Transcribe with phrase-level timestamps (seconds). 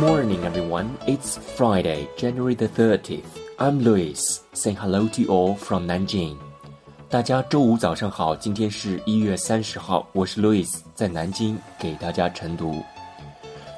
[0.00, 0.96] morning, everyone.
[1.06, 3.24] It's Friday, January the 30th.
[3.58, 6.36] I'm Louis, Say hello to you all from Nanjing.
[7.08, 12.80] 大家周五早上好，今天是一月三十号，我是 Louis，在南京给大家晨读。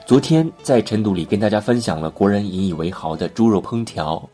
[0.07, 4.29] 昨天在晨读里跟大家分享了国人引以为豪的猪肉烹调，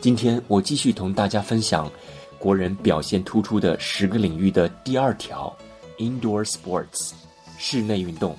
[0.00, 1.90] 今天我继续同大家分享
[2.38, 5.54] 国人表现突出的十个领域的第二条
[5.98, 7.12] ：indoor sports，
[7.58, 8.34] 室内运动。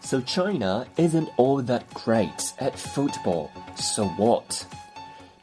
[0.00, 3.48] So China isn't all that great at football.
[3.76, 4.66] So what?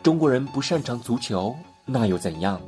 [0.03, 1.55] 中国人不擅长足球，
[1.85, 2.61] 那又怎样？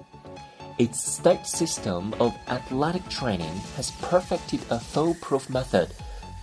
[0.77, 5.87] its state system of athletic training has perfected a foolproof method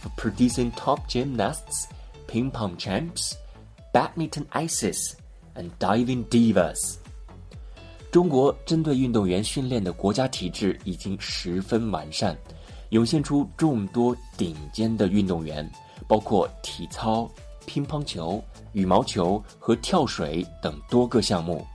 [0.00, 1.88] for producing top gymnasts,
[2.28, 3.34] ping pong champs,
[3.92, 5.14] badminton aces,
[5.54, 6.96] and diving divas.
[8.12, 12.36] 中国针对运动员训练的国家体制已经十分完善，
[12.90, 15.70] 涌现出众多顶尖的运动员，
[16.08, 17.30] 包括体操、
[17.66, 21.66] 乒乓球、羽毛球和跳水等多个项目。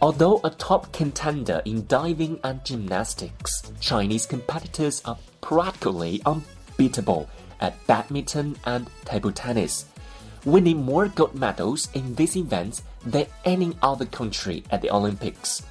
[0.00, 7.26] Although a top contender in diving and gymnastics, Chinese competitors are practically unbeatable
[7.60, 9.84] at badminton and table tennis,
[10.44, 15.62] winning more gold medals in these events than any other country at the Olympics.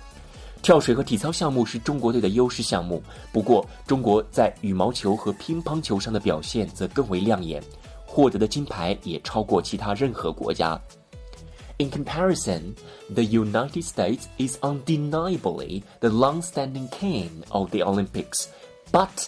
[0.61, 3.01] 跳水和体操项目是中国队的优势项目，
[3.31, 7.63] 不过中国在羽毛球和乒乓球上的表现则更为亮眼，
[8.05, 10.79] 获得的金牌也超过其他任何国家。
[11.81, 12.75] in comparison,
[13.09, 18.45] the United States is undeniably the long-standing king of the Olympics,
[18.91, 19.27] but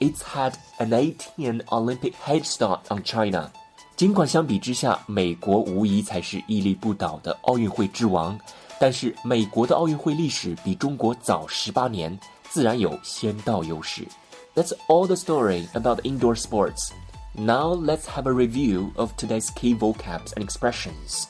[0.00, 3.50] it's had an 18 Olympic head start on China.
[3.96, 8.38] 尽管相比之下，美国无疑才是屹立不倒的奥运会之王，
[8.78, 12.18] 但是美国的奥运会历史比中国早十八年，
[12.50, 14.06] 自然有先到优势。
[14.54, 16.90] That's all the story about indoor sports.
[17.36, 21.26] Now let's have a review of today's key vocabs and expressions.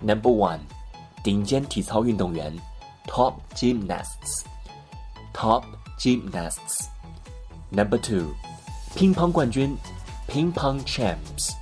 [0.00, 0.60] Number one，
[1.22, 2.56] 顶尖体操运动员，
[3.06, 5.64] top gymnasts，top
[5.98, 8.34] gymnasts。Number two，
[8.94, 9.76] 乒乓冠军，
[10.26, 11.52] 乒乓 champs，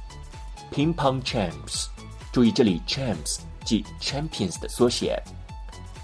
[0.71, 1.87] 乒乓 champs。
[2.31, 5.22] 注意这里 champs 即 Champions 的缩写。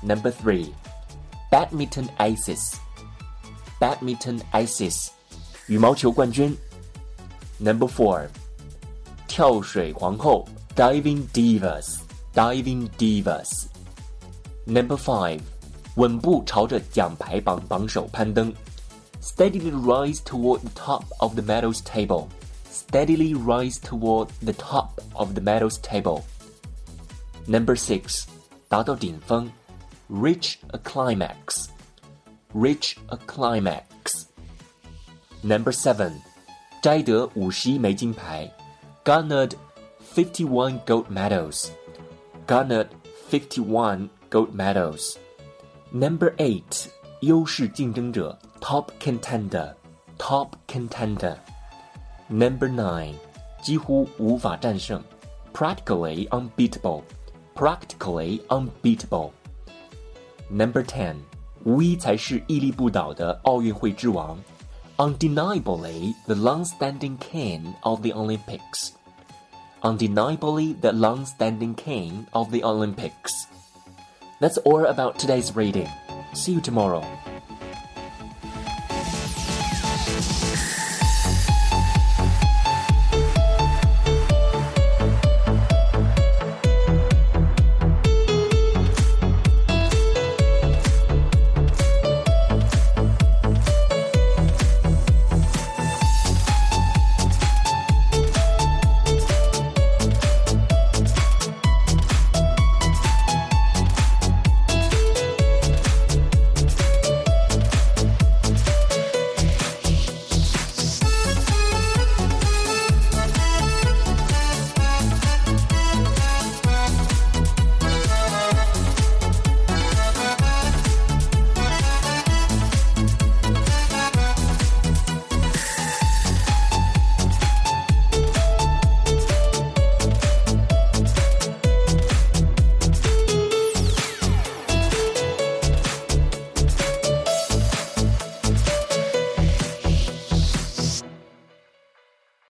[0.01, 5.09] Number three，Badminton aces，Badminton aces，
[5.68, 6.57] 羽毛球冠军。
[7.59, 8.28] Number four，
[9.28, 13.68] 跳水皇后 Diving Divas，Diving Divas。
[14.66, 15.39] Number five，
[15.95, 18.53] 稳步朝着奖牌榜榜首攀登。
[19.19, 22.28] Steadily rise toward the top of the medals table.
[22.72, 26.22] Steadily rise toward the top of the medals table.
[27.47, 28.25] Number six，
[28.69, 29.50] 达到顶峰，
[30.10, 31.66] reach a climax.
[32.54, 34.26] Reach a climax.
[35.43, 36.12] Number seven，
[36.81, 38.53] 摘得五十一枚金牌，
[39.04, 39.53] garnered
[40.15, 41.69] fifty-one gold medals
[42.47, 42.88] garnered
[43.31, 45.16] 51 gold medals.
[45.93, 46.62] Number 8,
[47.20, 49.75] 优势竞争者 top contender,
[50.19, 51.37] top contender.
[52.28, 53.15] Number 9,
[53.62, 55.03] 几乎无法战胜
[55.54, 57.03] practically unbeatable,
[57.56, 59.31] practically unbeatable.
[60.50, 61.16] Number 10,
[61.65, 64.38] 无疑才是屹立不倒的奥运会之王
[64.97, 68.93] undeniably the long-standing king of the Olympics
[69.82, 73.47] undeniably the long-standing king of the Olympics.
[74.41, 75.88] That's all about today's reading.
[76.34, 77.04] See you tomorrow.